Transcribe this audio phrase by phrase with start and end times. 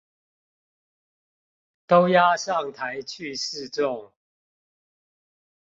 [1.85, 4.11] 都押上台去示眾